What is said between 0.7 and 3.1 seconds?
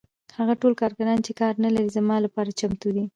کارګران چې کار نلري زما لپاره چمتو دي